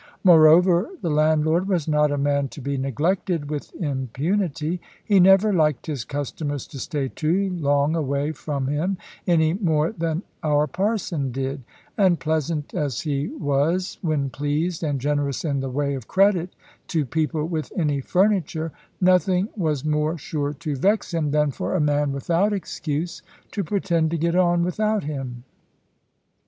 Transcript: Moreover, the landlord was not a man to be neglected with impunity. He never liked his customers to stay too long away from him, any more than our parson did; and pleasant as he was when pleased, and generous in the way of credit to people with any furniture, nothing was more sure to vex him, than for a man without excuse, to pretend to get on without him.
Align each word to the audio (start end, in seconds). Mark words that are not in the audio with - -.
Moreover, 0.23 0.89
the 1.03 1.11
landlord 1.11 1.67
was 1.67 1.87
not 1.87 2.09
a 2.11 2.17
man 2.17 2.47
to 2.47 2.59
be 2.59 2.75
neglected 2.75 3.51
with 3.51 3.71
impunity. 3.75 4.81
He 5.05 5.19
never 5.19 5.53
liked 5.53 5.85
his 5.85 6.05
customers 6.05 6.65
to 6.69 6.79
stay 6.79 7.09
too 7.09 7.51
long 7.51 7.95
away 7.95 8.31
from 8.31 8.65
him, 8.65 8.97
any 9.27 9.53
more 9.53 9.91
than 9.91 10.23
our 10.41 10.65
parson 10.65 11.31
did; 11.31 11.61
and 11.99 12.19
pleasant 12.19 12.73
as 12.73 13.01
he 13.01 13.27
was 13.27 13.99
when 14.01 14.31
pleased, 14.31 14.81
and 14.81 14.99
generous 14.99 15.45
in 15.45 15.59
the 15.59 15.69
way 15.69 15.93
of 15.93 16.07
credit 16.07 16.49
to 16.87 17.05
people 17.05 17.45
with 17.47 17.71
any 17.77 18.01
furniture, 18.01 18.71
nothing 18.99 19.49
was 19.55 19.85
more 19.85 20.17
sure 20.17 20.51
to 20.53 20.75
vex 20.75 21.13
him, 21.13 21.29
than 21.29 21.51
for 21.51 21.75
a 21.75 21.79
man 21.79 22.11
without 22.11 22.53
excuse, 22.53 23.21
to 23.51 23.63
pretend 23.63 24.09
to 24.09 24.17
get 24.17 24.35
on 24.35 24.63
without 24.63 25.03
him. 25.03 25.43